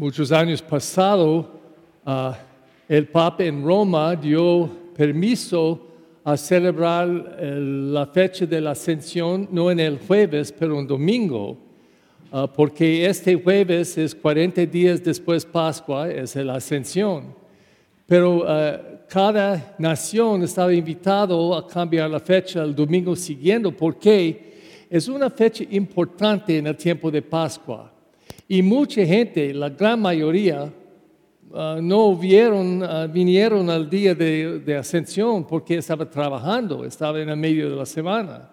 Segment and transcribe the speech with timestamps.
[0.00, 1.44] muchos años pasados,
[2.06, 2.34] ah,
[2.88, 5.88] el Papa en Roma dio permiso
[6.24, 11.58] a celebrar la fecha de la ascensión no en el jueves, pero un domingo,
[12.32, 17.34] ah, porque este jueves es 40 días después Pascua, es la ascensión.
[18.06, 25.08] Pero ah, cada nación estaba invitado a cambiar la fecha el domingo siguiente porque es
[25.08, 27.99] una fecha importante en el tiempo de Pascua.
[28.50, 30.70] Y mucha gente, la gran mayoría,
[31.52, 37.36] Ah, no vieron, ah, vinieron al día de, ascensión porque estaba trabajando, estaba en el
[37.36, 38.48] medio de la semana.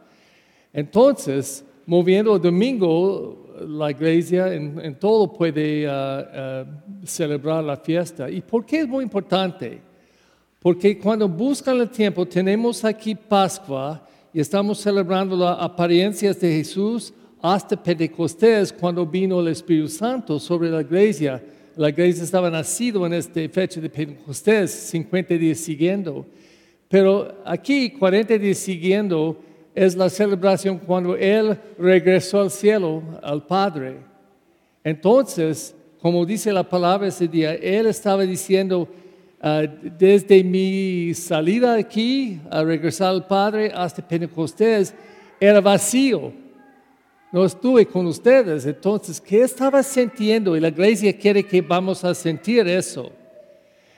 [0.73, 6.65] Entonces, moviendo el domingo, la iglesia en, todo puede ah,
[7.03, 8.31] celebrar la fiesta.
[8.31, 9.79] ¿Y por qué es muy importante?
[10.59, 14.03] Porque cuando buscan el tiempo, tenemos aquí Pascua
[14.33, 17.13] y estamos celebrando las apariencias de Jesús
[17.53, 21.41] hasta Pentecostés, cuando vino el Espíritu Santo sobre la iglesia
[21.77, 26.25] la iglesia estaba nacido en esta fecha de Pentecostés, 50 días siguiendo.
[26.89, 29.39] Pero aquí, 40 días siguiendo,
[29.75, 33.97] es la celebración cuando Él regresó al cielo, al Padre.
[34.83, 38.87] Entonces, como dice la palabra ese día, Él estaba diciendo,
[39.39, 39.61] ah,
[39.99, 44.95] desde mi salida aquí a regresar al Padre hasta Pentecostés,
[45.39, 46.46] era vacío
[47.31, 48.65] no estuve con ustedes.
[48.65, 50.55] Entonces, ¿qué estaba sintiendo?
[50.55, 53.11] Y la iglesia quiere que vamos a sentir eso.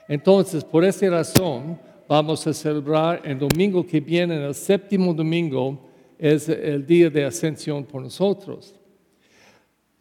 [0.08, 5.78] Entonces, por esa razón, vamos a celebrar el domingo que viene, el séptimo domingo,
[6.18, 8.74] es el día de ascensión por nosotros.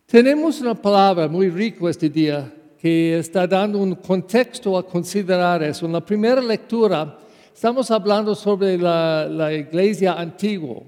[0.05, 5.85] Tenemos una palabra muy rica este día que está dando un contexto a considerar eso.
[5.85, 7.19] En la primera lectura
[7.53, 10.81] estamos hablando sobre la, la iglesia antigua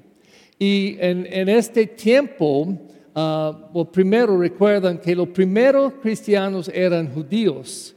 [0.63, 2.77] y en, este tiempo,
[3.15, 7.95] uh, primero recuerdan que los primeros cristianos eran judíos.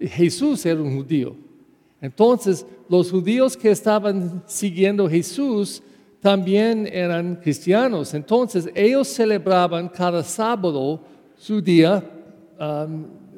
[0.00, 1.36] Jesús era un judío.
[2.00, 5.82] Entonces, los judíos que estaban siguiendo a Jesús
[6.18, 8.14] también eran cristianos.
[8.14, 11.02] Entonces, ellos celebraban cada sábado
[11.36, 12.02] su día.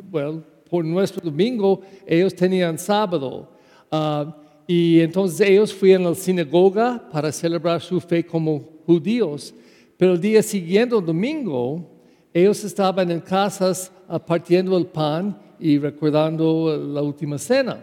[0.08, 3.48] bueno, por nuestro domingo, ellos tenían sábado.
[3.90, 4.30] Uh,
[4.70, 9.54] y entonces ellos fueron a la sinagoga para celebrar su fe como judíos.
[9.96, 11.90] Pero el día siguiente, el domingo,
[12.34, 13.90] ellos estaban en casas
[14.26, 17.80] partiendo el pan y recordando la última cena.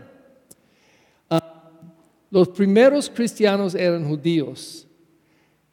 [1.27, 1.71] Ah,
[2.29, 4.87] los primeros cristianos eran judíos.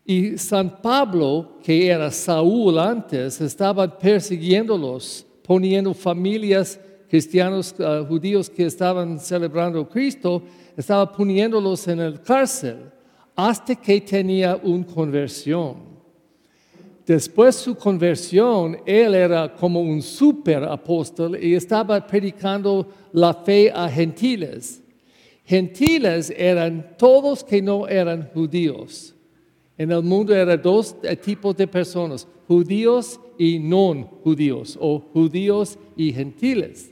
[0.07, 6.81] Y San Pablo, que era Saúl antes, estaba persiguiéndolos, poniendo familias
[7.11, 10.43] cristianos ah, judíos que estaban celebrando a Cristo
[10.77, 12.91] estaba poniéndolos en el cárcel
[13.35, 15.93] hasta que tenía una conversión.
[17.07, 23.73] Después de su conversión, él era como un super apóstol y estaba predicando la fe
[23.75, 24.81] a gentiles.
[25.45, 29.15] Gentiles eran todos que no eran judíos.
[29.77, 30.95] En el mundo eran dos
[31.25, 36.92] tipos de personas, judíos y no judíos, o judíos y gentiles.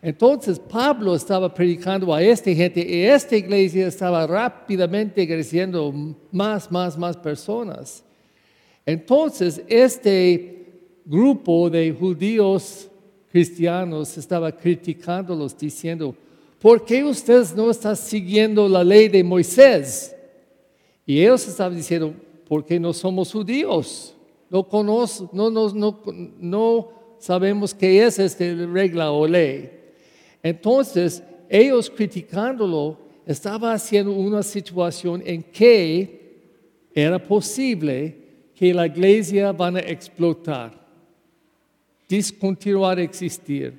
[0.00, 5.92] Entonces Pablo estaba predicando a esta gente y esta iglesia estaba rápidamente creciendo
[6.30, 8.04] más, más, más personas.
[8.86, 10.66] Entonces este
[11.04, 12.88] grupo de judíos
[13.30, 16.14] cristianos estaba criticándolos diciendo,
[16.60, 20.14] ¿por qué ustedes no están siguiendo la ley de Moisés?
[21.04, 22.14] Y ellos estaban diciendo,
[22.48, 24.14] porque no somos judíos,
[24.48, 26.02] no, conocemos, no, no, no,
[26.38, 26.88] no
[27.18, 29.77] sabemos qué es esta regla o ley.
[30.42, 36.38] Entonces, ellos criticándolo, estaba haciendo una situación en que
[36.94, 38.16] era posible
[38.54, 40.72] que la iglesia van a explotar,
[42.08, 43.74] discontinuar de existir.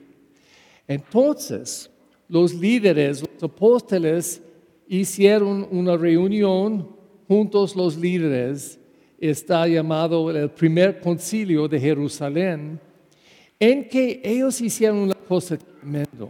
[0.88, 1.90] Entonces,
[2.28, 4.42] los líderes, los apóstoles,
[4.88, 6.88] hicieron una reunión
[7.28, 8.80] juntos los líderes,
[9.20, 12.80] está llamado el primer concilio de Jerusalén,
[13.60, 16.28] en que ellos hicieron una cosa tremenda.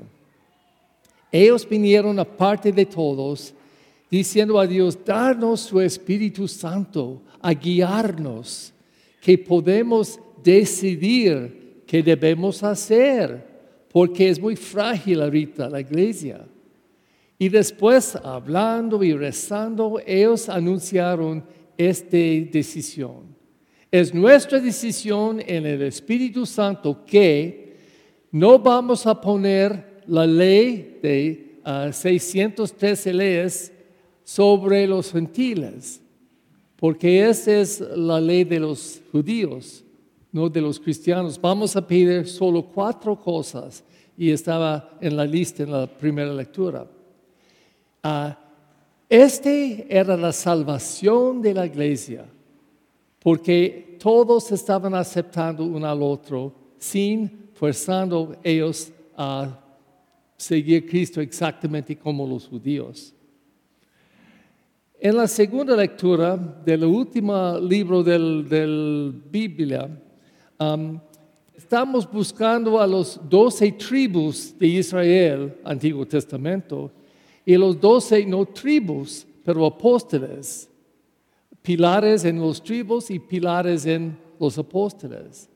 [1.31, 3.53] Ellos vinieron aparte de todos,
[4.09, 8.73] diciendo a Dios, darnos su Espíritu Santo a guiarnos,
[9.21, 13.47] que podemos decidir qué debemos hacer,
[13.91, 16.45] porque es muy frágil ahorita la iglesia.
[17.37, 21.43] Y después, hablando y rezando, ellos anunciaron
[21.77, 23.35] esta decisión.
[23.91, 27.77] Es nuestra decisión en el Espíritu Santo que
[28.31, 31.59] no vamos a poner la ley de
[31.91, 33.71] 613 ah, leyes
[34.23, 36.01] sobre los gentiles,
[36.75, 39.83] porque esa es la ley de los judíos.
[40.31, 41.39] no de los cristianos.
[41.41, 43.83] Vamos a pedir solo cuatro cosas
[44.15, 46.85] y estaba en la lista en la primera lectura.
[48.03, 48.38] Ah,
[49.09, 52.25] este era la salvación de la iglesia,
[53.19, 59.59] porque todos estaban aceptando uno al otro sin forzando ellos a
[60.39, 63.13] seguir Cristo exactamente como los judíos.
[64.97, 69.89] En la segunda lectura del último libro del, del Biblia,
[70.59, 71.00] um,
[71.56, 76.91] estamos buscando a los doce tribus de Israel, Antiguo Testamento,
[77.45, 80.69] y los doce no tribus, pero apóstoles,
[81.62, 85.50] pilares en los tribus y pilares en los apóstoles.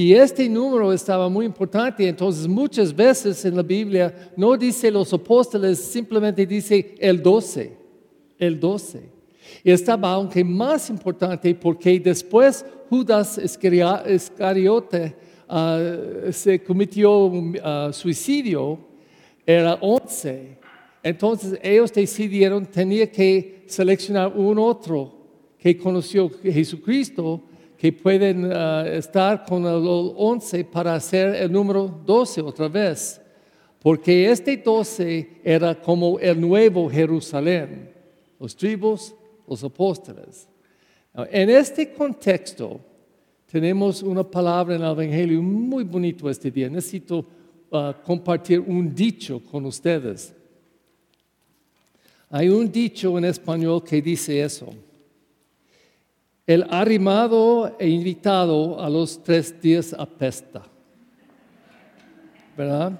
[0.00, 5.12] Y este número estaba muy importante, entonces muchas veces en la Biblia no dice los
[5.12, 7.76] apóstoles, simplemente dice el doce,
[8.38, 9.10] el doce.
[9.64, 15.16] Y estaba aunque más importante porque después Judas Iscariote
[15.48, 15.80] ah,
[16.30, 17.32] se cometió
[17.64, 18.78] ah, suicidio,
[19.44, 20.58] era once.
[21.02, 25.12] Entonces ellos decidieron, tenía que seleccionar un otro
[25.58, 27.47] que conoció a Jesucristo
[27.78, 33.20] que pueden ah, estar con el 11 para hacer el número 12 otra vez,
[33.78, 37.92] porque este 12 era como el nuevo Jerusalén,
[38.40, 39.14] los tribus,
[39.46, 40.48] los apóstoles.
[41.30, 42.80] En este contexto
[43.50, 46.68] tenemos una palabra en el Evangelio muy bonito este día.
[46.68, 47.24] Necesito
[47.70, 50.34] ah, compartir un dicho con ustedes.
[52.30, 54.74] Hay un dicho en español que dice eso.
[56.48, 60.62] El arrimado e invitado a los tres días apesta.
[62.56, 62.98] ¿Verdad?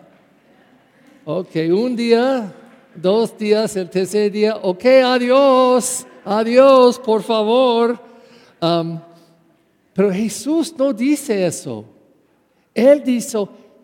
[1.24, 2.52] Ok, un día,
[2.94, 7.98] dos días, el tercer día, ok, adiós, adiós, por favor.
[9.94, 11.86] Pero Jesús no dice eso.
[12.74, 13.38] Él dice,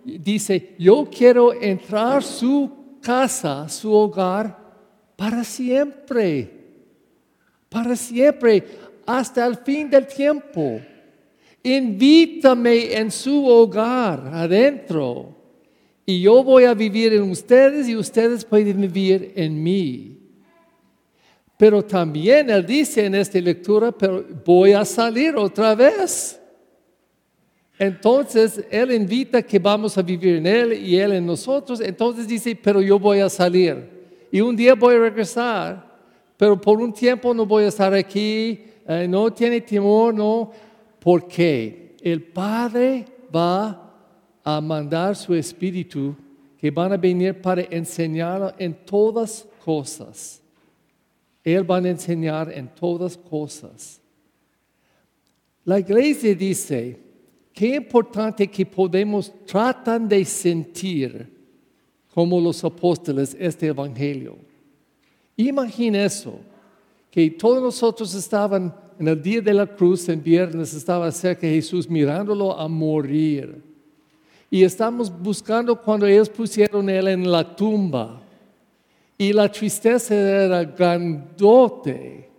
[0.05, 2.71] dice, yo quiero entrar su
[3.01, 4.59] casa, su hogar,
[5.17, 6.51] para siempre.
[7.71, 10.81] Para siempre hasta el fin del tiempo.
[11.63, 15.35] Invítame en su hogar, adentro,
[16.07, 20.19] y yo voy a vivir en ustedes y ustedes pueden vivir en mí.
[21.57, 26.41] Pero también él dice en esta lectura, pero voy a salir otra vez.
[27.79, 31.81] Entonces él invita que vamos a vivir en él y él en nosotros.
[31.81, 33.89] Entonces dice, pero yo voy a salir.
[34.31, 35.95] Y un día voy a regresar,
[36.37, 40.51] pero por un tiempo no voy a estar aquí eh, no tiene temor, no,
[40.99, 43.95] porque el Padre va
[44.43, 46.15] a mandar su Espíritu
[46.59, 50.43] que van a venir para enseñar en todas cosas.
[51.43, 54.01] Él va a enseñar en todas cosas.
[55.65, 56.99] La iglesia dice,
[57.53, 61.33] qué importante que podemos tratar de sentir
[62.13, 64.37] como los apóstoles este evangelio.
[65.37, 66.39] Imagina eso
[67.15, 71.55] que todos nosotros estaban en el día de la cruz, en viernes, estaba cerca de
[71.55, 73.63] Jesús mirándolo a morir.
[74.51, 78.21] Y estamos buscando cuando ellos pusieron él en la tumba.
[79.17, 82.31] Y la tristeza era grandote.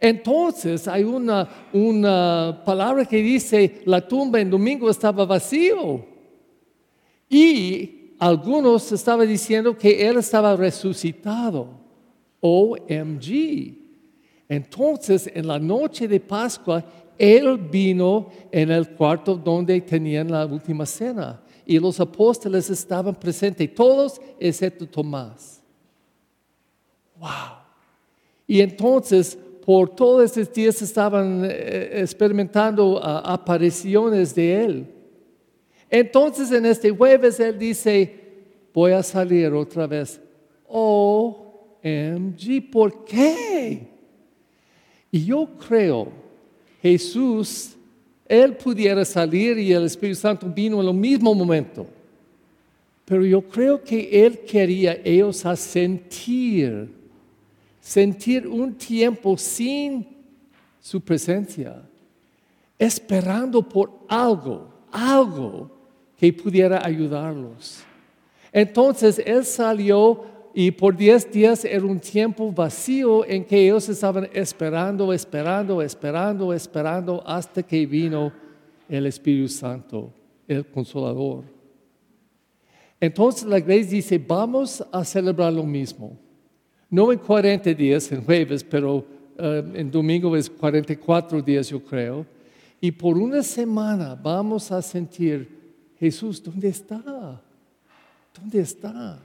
[0.00, 6.06] Entonces hay una, una palabra que dice, la tumba en domingo estaba vacío.
[7.28, 11.68] Y algunos estaban diciendo que él estaba resucitado.
[12.40, 13.84] OMG.
[14.48, 16.84] Entonces, en la noche de Pascua,
[17.18, 23.74] Él vino en el cuarto donde tenían la última cena y los apóstoles estaban presentes,
[23.74, 25.60] todos excepto Tomás.
[27.18, 27.28] ¡Wow!
[28.46, 34.86] Y entonces, por todos esos días estaban eh, experimentando ah, apariciones de Él.
[35.90, 38.14] Entonces, en este jueves, Él dice,
[38.72, 40.20] voy a salir otra vez.
[40.68, 41.40] OMG,
[42.70, 43.95] ¿por qué?
[45.10, 46.08] Y yo creo,
[46.82, 47.76] Jesús,
[48.26, 51.86] Él pudiera salir y el Espíritu Santo vino en el mismo momento.
[53.04, 56.88] Pero yo creo que Él quería ellos a sentir,
[57.80, 60.06] sentir un tiempo sin
[60.80, 61.82] su presencia,
[62.78, 65.70] esperando por algo, algo
[66.18, 67.80] que pudiera ayudarlos.
[68.52, 74.26] Entonces Él salió y por diez días era un tiempo vacío en que ellos estaban
[74.32, 78.32] esperando, esperando, esperando, esperando hasta que vino
[78.88, 80.10] el Espíritu Santo,
[80.48, 81.44] el Consolador.
[82.98, 86.18] Entonces la iglesia dice, vamos a celebrar lo mismo.
[86.88, 89.04] No en 40 días, en jueves, pero
[89.36, 92.24] eh, en domingo es 44 días, yo creo.
[92.80, 97.42] Y por una semana vamos a sentir, Jesús, ¿dónde está?
[98.34, 99.20] ¿Dónde está?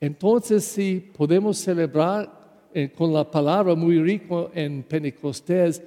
[0.00, 5.82] Entonces, si podemos celebrar eh, con la palabra muy rico en Pentecostés,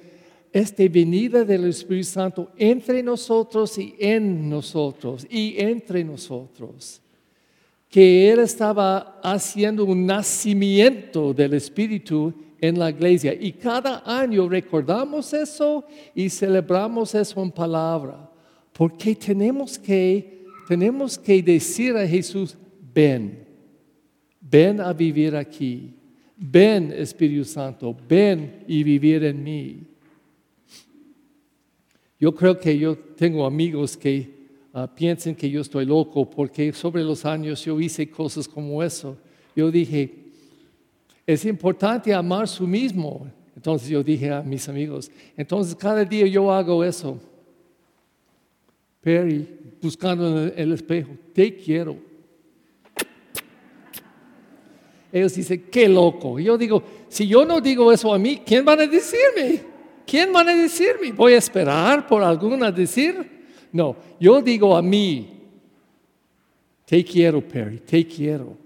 [0.52, 7.00] esta venida del Espíritu Santo entre nosotros y en nosotros y entre nosotros.
[7.88, 13.34] Que Él estaba haciendo un nacimiento del Espíritu en la iglesia.
[13.38, 18.28] Y cada año recordamos eso y celebramos eso en palabra.
[18.72, 22.56] Porque tenemos que, tenemos que decir a Jesús,
[22.94, 23.49] ven,
[24.40, 25.94] ven a vivir aquí.
[26.36, 29.80] Ven Espíritu Santo, ven y vivir en mí.
[32.18, 37.02] Yo creo que yo tengo amigos que uh, piensan que yo estoy loco porque sobre
[37.02, 39.18] los años yo hice cosas como eso.
[39.54, 40.14] Yo dije,
[41.26, 43.30] es importante amar su mismo.
[43.54, 47.20] Entonces yo dije a mis amigos, entonces cada día yo hago eso.
[49.02, 49.46] Perry,
[49.82, 52.09] buscando en el espejo, te quiero.
[55.12, 56.38] Ellos dicen, qué loco.
[56.38, 59.60] Yo digo, si yo no digo eso a mí, ¿quién van a decirme?
[60.06, 61.12] ¿Quién van a decirme?
[61.12, 63.40] ¿Voy a esperar por alguna decir?
[63.72, 65.28] No, yo digo a mí,
[66.84, 68.56] te quiero, Perry, te quiero.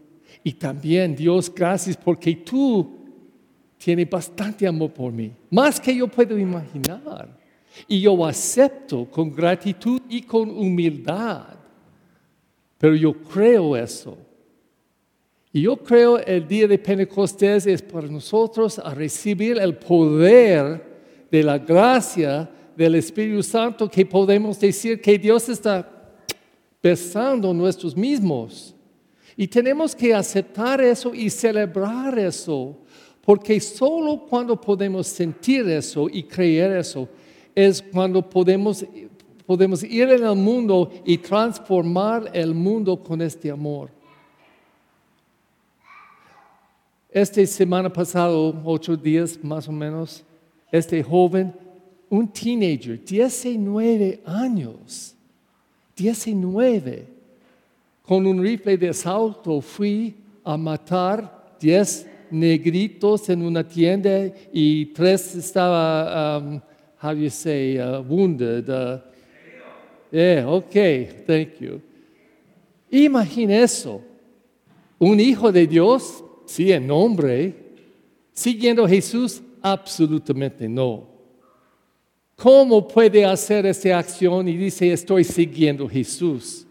[0.42, 2.98] Y también, Dios, gracias porque tú
[3.76, 7.38] tienes bastante amor por mí, más que yo puedo imaginar.
[7.88, 11.48] Y yo acepto con gratitud y con humildad.
[12.78, 14.16] Pero yo creo eso.
[15.54, 20.84] Y yo creo el día de Pentecostés es para nosotros a recibir el poder
[21.30, 25.88] de la gracia del Espíritu Santo que podemos decir que Dios está
[26.82, 28.74] besando nuestros mismos.
[29.36, 32.76] Y tenemos que aceptar eso y celebrar eso,
[33.20, 37.08] porque solo cuando podemos sentir eso y creer eso
[37.54, 38.84] es cuando podemos,
[39.46, 43.90] podemos ir en el mundo y transformar el mundo con este amor.
[47.14, 50.24] Esta semana pasada, ocho días más o menos,
[50.72, 51.54] este joven,
[52.10, 55.14] un teenager, 19 años,
[55.96, 57.06] 19,
[58.02, 65.36] con un rifle de asalto fui a matar 10 negritos en una tienda y tres
[65.36, 66.60] estaban, um,
[67.00, 68.68] how do you say, uh, wounded.
[68.68, 68.98] Uh,
[70.10, 71.80] yeah, okay, thank you.
[72.90, 74.02] Imagina eso.
[74.98, 77.54] Un hijo de Dios, sí, en nombre,
[78.32, 81.08] siguiendo a Jesús, Absolutamente no.
[82.36, 86.66] ¿Cómo puede hacer esa acción y dice, estoy siguiendo a Jesús?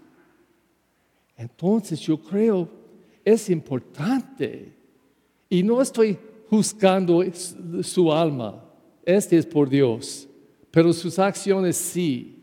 [1.36, 2.70] Entonces yo creo,
[3.25, 4.72] es importante.
[5.50, 6.20] Y no estoy
[6.51, 7.24] juzgando
[7.82, 8.63] su alma.
[9.03, 10.27] Este es por Dios.
[10.70, 12.38] Pero sus acciones sí.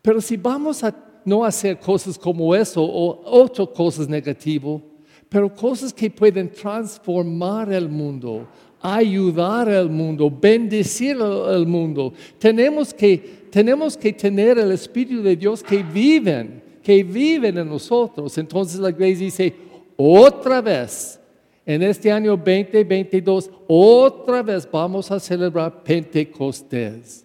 [0.00, 0.94] Pero si vamos a
[1.24, 4.80] no hacer cosas como eso o otras cosas negativas,
[5.30, 8.48] pero cosas que pueden transformar el mundo,
[8.82, 12.12] ayudar al mundo, bendecir al mundo.
[12.38, 18.36] Tenemos que, tenemos que tener el Espíritu de Dios que viven, que viven en nosotros.
[18.38, 19.54] Entonces la iglesia dice,
[19.96, 21.20] otra vez,
[21.64, 27.24] en este año 2022, otra vez vamos a celebrar Pentecostés.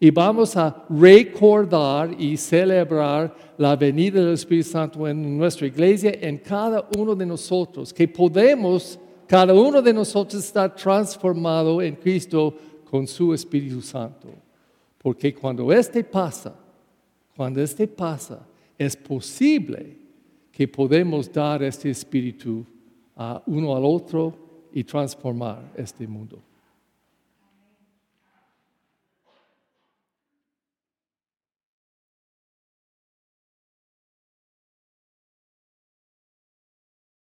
[0.00, 6.38] Y vamos a recordar y celebrar la venida del Espíritu Santo en nuestra iglesia, en
[6.38, 12.54] cada uno de nosotros, que podemos cada uno de nosotros está transformado en Cristo
[12.90, 14.28] con su Espíritu Santo.
[14.96, 16.56] Porque cuando este pasa,
[17.36, 18.46] cuando este pasa,
[18.78, 19.98] es posible
[20.50, 22.64] que podemos dar este Espíritu
[23.16, 24.34] a uno al otro
[24.72, 26.40] y transformar este mundo.